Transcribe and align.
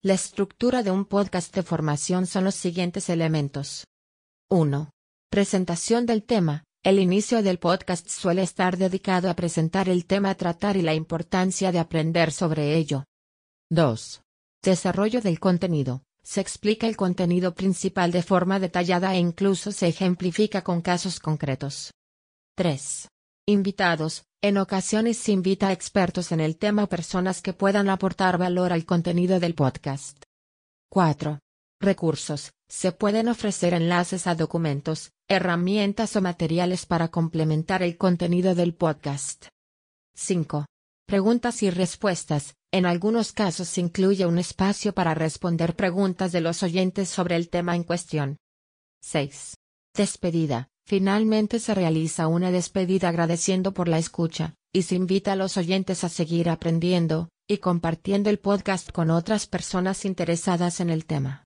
La 0.00 0.14
estructura 0.14 0.84
de 0.84 0.92
un 0.92 1.06
podcast 1.06 1.52
de 1.52 1.64
formación 1.64 2.28
son 2.28 2.44
los 2.44 2.54
siguientes 2.54 3.10
elementos. 3.10 3.84
1. 4.48 4.90
Presentación 5.28 6.06
del 6.06 6.22
tema. 6.22 6.62
El 6.84 7.00
inicio 7.00 7.42
del 7.42 7.58
podcast 7.58 8.08
suele 8.08 8.42
estar 8.42 8.76
dedicado 8.76 9.28
a 9.28 9.34
presentar 9.34 9.88
el 9.88 10.06
tema 10.06 10.30
a 10.30 10.36
tratar 10.36 10.76
y 10.76 10.82
la 10.82 10.94
importancia 10.94 11.72
de 11.72 11.80
aprender 11.80 12.30
sobre 12.30 12.76
ello. 12.76 13.06
2. 13.70 14.22
Desarrollo 14.62 15.20
del 15.20 15.40
contenido. 15.40 16.04
Se 16.22 16.40
explica 16.40 16.86
el 16.86 16.96
contenido 16.96 17.56
principal 17.56 18.12
de 18.12 18.22
forma 18.22 18.60
detallada 18.60 19.16
e 19.16 19.18
incluso 19.18 19.72
se 19.72 19.88
ejemplifica 19.88 20.62
con 20.62 20.80
casos 20.80 21.18
concretos. 21.18 21.90
3. 22.54 23.08
Invitados. 23.48 24.24
En 24.42 24.58
ocasiones 24.58 25.16
se 25.16 25.32
invita 25.32 25.68
a 25.68 25.72
expertos 25.72 26.32
en 26.32 26.40
el 26.40 26.58
tema 26.58 26.84
o 26.84 26.88
personas 26.90 27.40
que 27.40 27.54
puedan 27.54 27.88
aportar 27.88 28.36
valor 28.36 28.74
al 28.74 28.84
contenido 28.84 29.40
del 29.40 29.54
podcast. 29.54 30.22
4. 30.90 31.38
Recursos. 31.80 32.52
Se 32.68 32.92
pueden 32.92 33.26
ofrecer 33.26 33.72
enlaces 33.72 34.26
a 34.26 34.34
documentos, 34.34 35.12
herramientas 35.28 36.14
o 36.16 36.20
materiales 36.20 36.84
para 36.84 37.08
complementar 37.08 37.82
el 37.82 37.96
contenido 37.96 38.54
del 38.54 38.74
podcast. 38.74 39.46
5. 40.14 40.66
Preguntas 41.06 41.62
y 41.62 41.70
respuestas. 41.70 42.54
En 42.70 42.84
algunos 42.84 43.32
casos 43.32 43.68
se 43.68 43.80
incluye 43.80 44.26
un 44.26 44.36
espacio 44.36 44.92
para 44.92 45.14
responder 45.14 45.74
preguntas 45.74 46.32
de 46.32 46.42
los 46.42 46.62
oyentes 46.62 47.08
sobre 47.08 47.36
el 47.36 47.48
tema 47.48 47.76
en 47.76 47.84
cuestión. 47.84 48.36
6. 49.00 49.54
Despedida. 49.94 50.68
Finalmente 50.88 51.60
se 51.60 51.74
realiza 51.74 52.28
una 52.28 52.50
despedida 52.50 53.10
agradeciendo 53.10 53.74
por 53.74 53.88
la 53.88 53.98
escucha, 53.98 54.54
y 54.72 54.84
se 54.84 54.94
invita 54.94 55.32
a 55.32 55.36
los 55.36 55.58
oyentes 55.58 56.02
a 56.02 56.08
seguir 56.08 56.48
aprendiendo, 56.48 57.28
y 57.46 57.58
compartiendo 57.58 58.30
el 58.30 58.38
podcast 58.38 58.90
con 58.90 59.10
otras 59.10 59.46
personas 59.46 60.06
interesadas 60.06 60.80
en 60.80 60.88
el 60.88 61.04
tema. 61.04 61.36